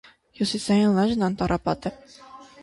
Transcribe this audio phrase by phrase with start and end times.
[0.37, 1.93] Հյուսիսային լանջն անտառապատ է։